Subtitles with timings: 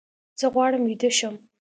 [0.39, 1.35] زه غواړم ویده شم